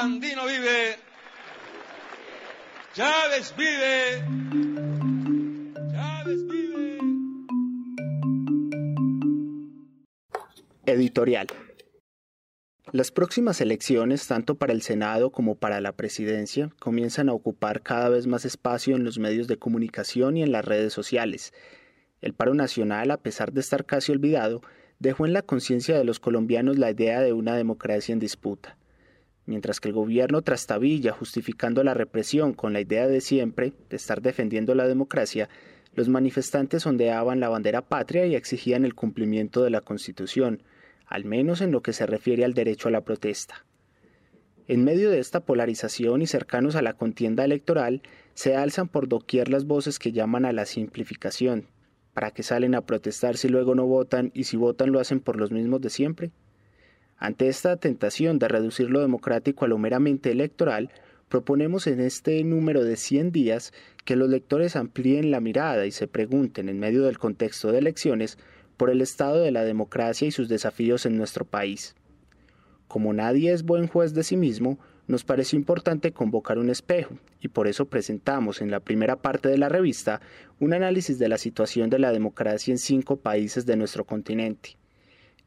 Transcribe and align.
Vive. 0.00 0.96
Chávez 2.94 3.52
vive. 3.56 4.24
Chávez 5.90 6.46
vive. 6.46 6.98
Editorial. 10.86 11.48
Las 12.92 13.10
próximas 13.10 13.60
elecciones, 13.60 14.28
tanto 14.28 14.54
para 14.54 14.72
el 14.72 14.82
Senado 14.82 15.32
como 15.32 15.56
para 15.56 15.80
la 15.80 15.90
presidencia, 15.90 16.70
comienzan 16.78 17.28
a 17.28 17.32
ocupar 17.32 17.82
cada 17.82 18.08
vez 18.08 18.28
más 18.28 18.44
espacio 18.44 18.94
en 18.94 19.02
los 19.02 19.18
medios 19.18 19.48
de 19.48 19.58
comunicación 19.58 20.36
y 20.36 20.44
en 20.44 20.52
las 20.52 20.64
redes 20.64 20.92
sociales. 20.92 21.52
El 22.20 22.34
paro 22.34 22.54
nacional, 22.54 23.10
a 23.10 23.16
pesar 23.16 23.52
de 23.52 23.60
estar 23.60 23.84
casi 23.84 24.12
olvidado, 24.12 24.62
dejó 25.00 25.26
en 25.26 25.32
la 25.32 25.42
conciencia 25.42 25.98
de 25.98 26.04
los 26.04 26.20
colombianos 26.20 26.78
la 26.78 26.92
idea 26.92 27.20
de 27.20 27.32
una 27.32 27.56
democracia 27.56 28.12
en 28.12 28.20
disputa. 28.20 28.77
Mientras 29.48 29.80
que 29.80 29.88
el 29.88 29.94
gobierno 29.94 30.42
trastabilla 30.42 31.12
justificando 31.12 31.82
la 31.82 31.94
represión 31.94 32.52
con 32.52 32.74
la 32.74 32.82
idea 32.82 33.08
de 33.08 33.22
siempre 33.22 33.72
de 33.88 33.96
estar 33.96 34.20
defendiendo 34.20 34.74
la 34.74 34.86
democracia, 34.86 35.48
los 35.94 36.10
manifestantes 36.10 36.84
ondeaban 36.84 37.40
la 37.40 37.48
bandera 37.48 37.80
patria 37.80 38.26
y 38.26 38.34
exigían 38.34 38.84
el 38.84 38.94
cumplimiento 38.94 39.62
de 39.62 39.70
la 39.70 39.80
Constitución, 39.80 40.62
al 41.06 41.24
menos 41.24 41.62
en 41.62 41.72
lo 41.72 41.80
que 41.80 41.94
se 41.94 42.04
refiere 42.04 42.44
al 42.44 42.52
derecho 42.52 42.88
a 42.88 42.90
la 42.90 43.00
protesta. 43.00 43.64
En 44.66 44.84
medio 44.84 45.10
de 45.10 45.18
esta 45.18 45.40
polarización 45.40 46.20
y 46.20 46.26
cercanos 46.26 46.76
a 46.76 46.82
la 46.82 46.92
contienda 46.92 47.42
electoral, 47.42 48.02
se 48.34 48.54
alzan 48.54 48.88
por 48.88 49.08
doquier 49.08 49.48
las 49.48 49.64
voces 49.64 49.98
que 49.98 50.12
llaman 50.12 50.44
a 50.44 50.52
la 50.52 50.66
simplificación. 50.66 51.68
¿Para 52.12 52.32
qué 52.32 52.42
salen 52.42 52.74
a 52.74 52.84
protestar 52.84 53.38
si 53.38 53.48
luego 53.48 53.74
no 53.74 53.86
votan 53.86 54.30
y 54.34 54.44
si 54.44 54.58
votan 54.58 54.92
lo 54.92 55.00
hacen 55.00 55.20
por 55.20 55.36
los 55.36 55.52
mismos 55.52 55.80
de 55.80 55.88
siempre? 55.88 56.32
Ante 57.18 57.48
esta 57.48 57.76
tentación 57.76 58.38
de 58.38 58.46
reducir 58.46 58.90
lo 58.90 59.00
democrático 59.00 59.64
a 59.64 59.68
lo 59.68 59.76
meramente 59.76 60.30
electoral, 60.30 60.90
proponemos 61.28 61.88
en 61.88 62.00
este 62.00 62.42
número 62.44 62.84
de 62.84 62.96
100 62.96 63.32
días 63.32 63.72
que 64.04 64.16
los 64.16 64.28
lectores 64.28 64.76
amplíen 64.76 65.30
la 65.30 65.40
mirada 65.40 65.84
y 65.84 65.90
se 65.90 66.06
pregunten, 66.06 66.68
en 66.68 66.78
medio 66.78 67.02
del 67.02 67.18
contexto 67.18 67.72
de 67.72 67.78
elecciones, 67.78 68.38
por 68.76 68.88
el 68.88 69.00
estado 69.00 69.42
de 69.42 69.50
la 69.50 69.64
democracia 69.64 70.28
y 70.28 70.30
sus 70.30 70.48
desafíos 70.48 71.04
en 71.04 71.16
nuestro 71.16 71.44
país. 71.44 71.96
Como 72.86 73.12
nadie 73.12 73.52
es 73.52 73.64
buen 73.64 73.88
juez 73.88 74.14
de 74.14 74.22
sí 74.22 74.36
mismo, 74.36 74.78
nos 75.08 75.24
pareció 75.24 75.58
importante 75.58 76.12
convocar 76.12 76.58
un 76.58 76.70
espejo, 76.70 77.18
y 77.40 77.48
por 77.48 77.66
eso 77.66 77.86
presentamos 77.86 78.62
en 78.62 78.70
la 78.70 78.80
primera 78.80 79.16
parte 79.16 79.48
de 79.48 79.58
la 79.58 79.68
revista 79.68 80.20
un 80.60 80.72
análisis 80.72 81.18
de 81.18 81.28
la 81.28 81.36
situación 81.36 81.90
de 81.90 81.98
la 81.98 82.12
democracia 82.12 82.70
en 82.70 82.78
cinco 82.78 83.16
países 83.16 83.66
de 83.66 83.76
nuestro 83.76 84.04
continente. 84.04 84.77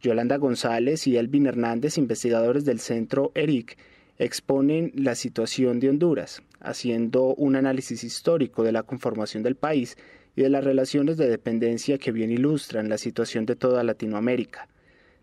Yolanda 0.00 0.36
González 0.36 1.06
y 1.06 1.16
Elvin 1.16 1.46
Hernández, 1.46 1.98
investigadores 1.98 2.64
del 2.64 2.78
Centro 2.78 3.32
ERIC, 3.34 3.76
exponen 4.18 4.92
la 4.94 5.14
situación 5.14 5.80
de 5.80 5.88
Honduras, 5.90 6.42
haciendo 6.60 7.34
un 7.34 7.56
análisis 7.56 8.04
histórico 8.04 8.62
de 8.62 8.72
la 8.72 8.82
conformación 8.82 9.42
del 9.42 9.56
país 9.56 9.96
y 10.36 10.42
de 10.42 10.50
las 10.50 10.64
relaciones 10.64 11.16
de 11.16 11.28
dependencia 11.28 11.98
que 11.98 12.12
bien 12.12 12.30
ilustran 12.30 12.88
la 12.88 12.98
situación 12.98 13.46
de 13.46 13.56
toda 13.56 13.82
Latinoamérica. 13.82 14.68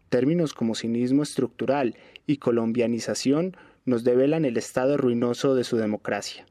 Términos 0.10 0.54
como 0.54 0.76
cinismo 0.76 1.24
estructural 1.24 1.96
y 2.28 2.38
colombianización 2.38 3.56
nos 3.86 4.04
develan 4.04 4.46
el 4.46 4.58
estado 4.58 4.98
ruinoso 4.98 5.56
de 5.56 5.64
su 5.64 5.78
democracia. 5.78 6.46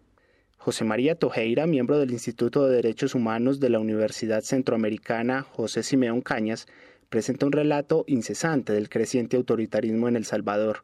José 0.57 0.85
María 0.85 1.15
Tojeira, 1.15 1.67
miembro 1.67 1.99
del 1.99 2.13
Instituto 2.13 2.67
de 2.67 2.77
Derechos 2.77 3.15
Humanos 3.15 3.61
de 3.61 3.69
la 3.69 3.81
Universidad 3.81 4.41
Centroamericana 4.41 5.43
José 5.43 5.83
Simeón 5.83 6.23
Cañas, 6.23 6.67
presenta 7.15 7.47
un 7.47 7.53
relato 7.53 8.03
incesante 8.09 8.73
del 8.73 8.89
creciente 8.89 9.37
autoritarismo 9.37 10.09
en 10.09 10.17
El 10.17 10.25
Salvador. 10.25 10.83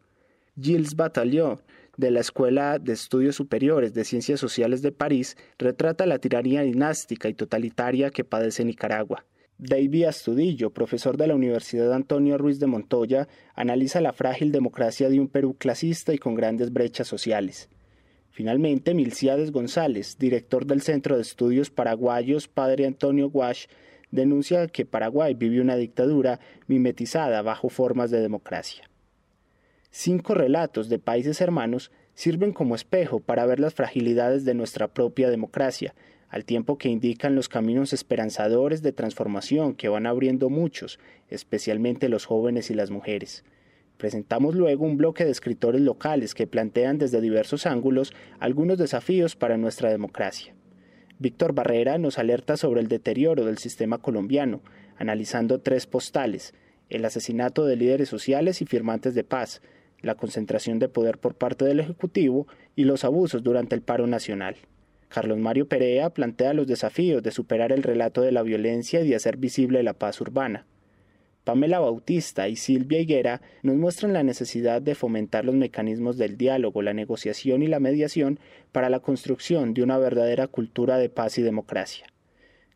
Gilles 0.54 0.94
Batallot, 0.94 1.60
de 1.96 2.12
la 2.12 2.20
Escuela 2.20 2.78
de 2.78 2.92
Estudios 2.92 3.34
Superiores 3.34 3.94
de 3.94 4.04
Ciencias 4.04 4.38
Sociales 4.38 4.80
de 4.80 4.92
París 4.92 5.36
retrata 5.58 6.06
la 6.06 6.20
tiranía 6.20 6.62
dinástica 6.62 7.28
y 7.28 7.34
totalitaria 7.34 8.10
que 8.10 8.22
padece 8.22 8.64
Nicaragua. 8.64 9.24
David 9.58 10.04
Astudillo, 10.04 10.70
profesor 10.70 11.16
de 11.16 11.26
la 11.26 11.34
Universidad 11.34 11.92
Antonio 11.92 12.38
Ruiz 12.38 12.60
de 12.60 12.69
Montoya, 12.69 13.26
analiza 13.56 14.00
la 14.00 14.12
frágil 14.12 14.52
democracia 14.52 15.08
de 15.08 15.19
un 15.19 15.26
Perú 15.26 15.56
clasista 15.58 16.14
y 16.14 16.19
con 16.19 16.36
grandes 16.36 16.72
brechas 16.72 17.08
sociales. 17.08 17.69
Finalmente, 18.30 18.94
Milciades 18.94 19.50
González, 19.50 20.16
director 20.16 20.64
del 20.64 20.80
Centro 20.82 21.16
de 21.16 21.22
Estudios 21.22 21.70
Paraguayos 21.70 22.46
Padre 22.46 22.86
Antonio 22.86 23.30
Guash, 23.30 23.66
denuncia 24.10 24.66
que 24.69 24.84
Paraguay 24.84 25.34
vive 25.34 25.60
una 25.60 25.76
dictadura 25.76 26.41
mimetizada 26.66 27.43
bajo 27.43 27.69
formas 27.69 28.10
de 28.10 28.21
democracia. 28.21 28.91
Cinco 29.91 30.34
relatos 30.34 30.88
de 30.88 30.98
países 30.98 31.41
hermanos 31.41 31.91
sirven 32.15 32.53
como 32.53 32.75
espejo 32.75 33.20
para 33.20 33.47
ver 33.47 33.60
las 33.60 33.75
fragilidades 33.75 34.44
de 34.44 34.54
nuestra 34.54 34.88
propia 34.88 35.31
democracia, 35.31 35.94
al 36.28 36.44
tiempo 36.44 36.78
que 36.78 36.88
indican 36.88 37.34
los 37.34 37.49
caminos 37.49 37.93
esperanzadores 37.93 38.82
de 38.82 38.93
transformación 38.93 39.75
que 39.75 39.88
van 39.88 40.06
abriendo 40.06 40.49
muchos, 40.49 41.00
especialmente 41.28 42.09
los 42.09 42.25
jóvenes 42.25 42.70
y 42.70 42.75
las 42.75 42.91
mujeres. 42.91 43.44
Presentamos 43.97 44.54
luego 44.54 44.87
un 44.87 44.97
bloque 44.97 45.25
de 45.25 45.31
escritores 45.31 45.81
locales 45.81 46.34
que 46.34 46.47
plantean 46.47 46.99
desde 46.99 47.20
diversos 47.20 47.66
ángulos 47.66 48.12
algunos 48.38 48.78
desafíos 48.78 49.34
para 49.34 49.56
nuestra 49.56 49.91
democracia. 49.91 50.54
Víctor 51.20 51.53
Barrera 51.53 51.98
nos 51.98 52.19
alerta 52.19 52.56
sobre 52.56 52.81
el 52.81 52.88
deterioro 52.88 53.44
del 53.44 53.58
sistema 53.58 53.98
colombiano, 53.98 54.62
analizando 54.97 55.60
tres 55.60 55.86
postales, 55.86 56.54
el 56.88 57.04
asesinato 57.04 57.66
de 57.66 57.76
líderes 57.76 58.08
sociales 58.08 58.62
y 58.62 58.64
firmantes 58.64 59.14
de 59.14 59.22
paz, 59.22 59.60
la 60.00 60.14
concentración 60.14 60.78
de 60.78 60.88
poder 60.88 61.19
por 61.19 61.34
parte 61.34 61.66
del 61.66 61.78
Ejecutivo 61.78 62.47
y 62.75 62.84
los 62.84 63.04
abusos 63.04 63.42
durante 63.42 63.75
el 63.75 63.82
paro 63.82 64.06
nacional. 64.06 64.56
Carlos 65.10 65.36
Mario 65.36 65.69
Perea 65.69 66.08
plantea 66.08 66.54
los 66.54 66.66
desafíos 66.66 67.22
de 67.22 67.32
superar 67.32 67.70
el 67.70 67.82
relato 67.82 68.22
de 68.22 68.32
la 68.32 68.42
violencia 68.42 69.02
y 69.02 69.08
de 69.10 69.16
hacer 69.16 69.37
visible 69.37 69.82
la 69.82 69.92
paz 69.92 70.22
urbana. 70.22 70.64
Pamela 71.44 71.78
Bautista 71.78 72.48
y 72.48 72.56
Silvia 72.56 73.00
Higuera 73.00 73.40
nos 73.62 73.76
muestran 73.76 74.12
la 74.12 74.22
necesidad 74.22 74.82
de 74.82 74.94
fomentar 74.94 75.44
los 75.44 75.54
mecanismos 75.54 76.18
del 76.18 76.36
diálogo, 76.36 76.82
la 76.82 76.92
negociación 76.92 77.62
y 77.62 77.66
la 77.66 77.80
mediación 77.80 78.38
para 78.72 78.90
la 78.90 79.00
construcción 79.00 79.72
de 79.72 79.82
una 79.82 79.98
verdadera 79.98 80.46
cultura 80.46 80.98
de 80.98 81.08
paz 81.08 81.38
y 81.38 81.42
democracia. 81.42 82.06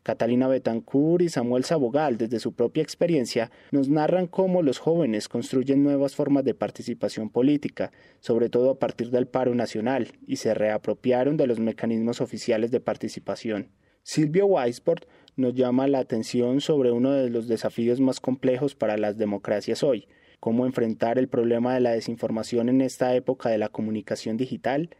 Catalina 0.05 0.49
Betancourt 0.49 1.23
y 1.23 1.31
Samuel 1.31 1.65
Sabogal, 1.65 2.19
desde 2.19 2.39
su 2.39 2.53
propia 2.53 2.83
experiencia, 2.83 3.51
nos 3.71 3.89
narran 3.89 4.27
cómo 4.27 4.63
los 4.63 4.79
jóvenes 4.79 5.29
construyen 5.29 5.83
nuevas 5.83 6.15
formas 6.15 6.45
de 6.45 6.53
participación 6.53 7.31
política, 7.31 7.91
sobre 8.21 8.51
todo 8.51 8.71
a 8.71 8.79
partir 8.79 9.11
del 9.11 9.27
paro 9.27 9.55
nacional, 9.55 10.09
y 10.27 10.37
se 10.37 10.53
reapropiaron 10.53 11.39
de 11.39 11.47
los 11.47 11.59
mecanismos 11.59 12.21
oficiales 12.21 12.71
de 12.71 12.81
participación. 12.81 13.71
Silvio 14.03 14.45
Weisbord 14.45 15.05
nos 15.37 15.55
llama 15.55 15.87
la 15.89 15.99
atención 15.99 16.61
sobre 16.61 16.93
uno 16.93 17.13
de 17.13 17.31
los 17.31 17.49
desafíos 17.49 18.01
más 18.01 18.21
complejos 18.21 18.75
para 18.75 18.97
las 18.97 19.19
democracias 19.19 19.83
hoy, 19.83 20.07
cómo 20.41 20.67
enfrentar 20.67 21.19
el 21.19 21.29
problema 21.29 21.75
de 21.75 21.81
la 21.81 21.93
desinformación 21.93 22.69
en 22.69 22.81
esta 22.81 23.15
época 23.15 23.49
de 23.49 23.59
la 23.59 23.69
comunicación 23.69 24.37
digital 24.37 24.91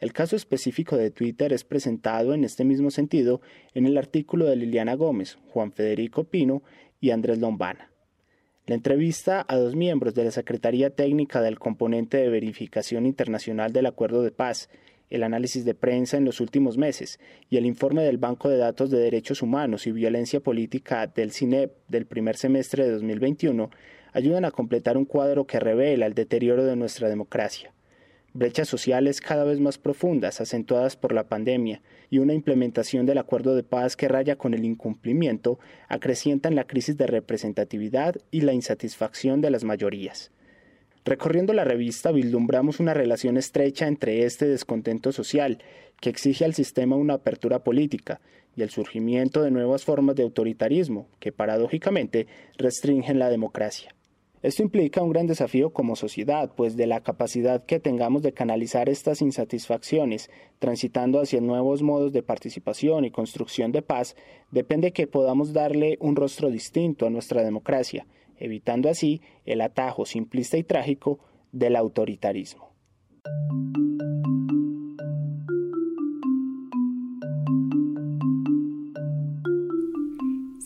el 0.00 0.14
caso 0.14 0.34
específico 0.34 0.96
de 0.96 1.10
Twitter 1.10 1.52
es 1.52 1.62
presentado 1.62 2.32
en 2.32 2.42
este 2.42 2.64
mismo 2.64 2.90
sentido 2.90 3.42
en 3.74 3.84
el 3.84 3.98
artículo 3.98 4.46
de 4.46 4.56
Liliana 4.56 4.94
Gómez, 4.94 5.36
Juan 5.50 5.72
Federico 5.72 6.24
Pino 6.24 6.62
y 7.00 7.10
Andrés 7.10 7.38
Lombana. 7.38 7.90
La 8.66 8.76
entrevista 8.76 9.44
a 9.46 9.56
dos 9.56 9.76
miembros 9.76 10.14
de 10.14 10.24
la 10.24 10.30
Secretaría 10.30 10.88
Técnica 10.88 11.42
del 11.42 11.58
componente 11.58 12.16
de 12.16 12.30
verificación 12.30 13.04
internacional 13.04 13.74
del 13.74 13.86
Acuerdo 13.86 14.22
de 14.22 14.30
Paz, 14.30 14.70
el 15.10 15.22
análisis 15.22 15.64
de 15.64 15.74
prensa 15.74 16.16
en 16.16 16.24
los 16.24 16.40
últimos 16.40 16.78
meses 16.78 17.20
y 17.50 17.56
el 17.56 17.66
informe 17.66 18.02
del 18.02 18.18
Banco 18.18 18.48
de 18.48 18.56
Datos 18.56 18.90
de 18.90 18.98
Derechos 18.98 19.42
Humanos 19.42 19.86
y 19.86 19.92
Violencia 19.92 20.40
Política 20.40 21.06
del 21.06 21.32
CINEP 21.32 21.72
del 21.88 22.06
primer 22.06 22.36
semestre 22.36 22.84
de 22.84 22.92
2021 22.92 23.70
ayudan 24.12 24.44
a 24.44 24.50
completar 24.50 24.96
un 24.96 25.04
cuadro 25.04 25.46
que 25.46 25.60
revela 25.60 26.06
el 26.06 26.14
deterioro 26.14 26.64
de 26.64 26.76
nuestra 26.76 27.08
democracia 27.08 27.72
brechas 28.32 28.68
sociales 28.68 29.20
cada 29.20 29.44
vez 29.44 29.60
más 29.60 29.78
profundas, 29.78 30.40
acentuadas 30.40 30.96
por 30.96 31.12
la 31.12 31.28
pandemia, 31.28 31.82
y 32.10 32.18
una 32.18 32.34
implementación 32.34 33.06
del 33.06 33.18
acuerdo 33.18 33.54
de 33.54 33.62
paz 33.62 33.96
que 33.96 34.08
raya 34.08 34.36
con 34.36 34.54
el 34.54 34.64
incumplimiento, 34.64 35.58
acrecientan 35.88 36.54
la 36.54 36.66
crisis 36.66 36.96
de 36.96 37.06
representatividad 37.06 38.16
y 38.30 38.42
la 38.42 38.52
insatisfacción 38.52 39.40
de 39.40 39.50
las 39.50 39.64
mayorías. 39.64 40.30
Recorriendo 41.04 41.54
la 41.54 41.64
revista 41.64 42.12
vislumbramos 42.12 42.78
una 42.78 42.92
relación 42.92 43.36
estrecha 43.38 43.86
entre 43.86 44.24
este 44.24 44.46
descontento 44.46 45.12
social, 45.12 45.58
que 46.00 46.10
exige 46.10 46.44
al 46.44 46.54
sistema 46.54 46.96
una 46.96 47.14
apertura 47.14 47.64
política, 47.64 48.20
y 48.56 48.62
el 48.62 48.70
surgimiento 48.70 49.42
de 49.42 49.50
nuevas 49.50 49.84
formas 49.84 50.16
de 50.16 50.24
autoritarismo, 50.24 51.08
que 51.18 51.32
paradójicamente 51.32 52.26
restringen 52.58 53.18
la 53.18 53.30
democracia. 53.30 53.94
Esto 54.42 54.62
implica 54.62 55.02
un 55.02 55.10
gran 55.10 55.26
desafío 55.26 55.70
como 55.70 55.96
sociedad, 55.96 56.52
pues 56.56 56.76
de 56.76 56.86
la 56.86 57.02
capacidad 57.02 57.64
que 57.64 57.78
tengamos 57.78 58.22
de 58.22 58.32
canalizar 58.32 58.88
estas 58.88 59.20
insatisfacciones, 59.20 60.30
transitando 60.58 61.20
hacia 61.20 61.42
nuevos 61.42 61.82
modos 61.82 62.12
de 62.12 62.22
participación 62.22 63.04
y 63.04 63.10
construcción 63.10 63.70
de 63.70 63.82
paz, 63.82 64.16
depende 64.50 64.92
que 64.92 65.06
podamos 65.06 65.52
darle 65.52 65.98
un 66.00 66.16
rostro 66.16 66.50
distinto 66.50 67.06
a 67.06 67.10
nuestra 67.10 67.42
democracia, 67.42 68.06
evitando 68.40 68.88
así 68.88 69.20
el 69.44 69.60
atajo 69.60 70.06
simplista 70.06 70.56
y 70.56 70.64
trágico 70.64 71.20
del 71.52 71.76
autoritarismo. 71.76 72.70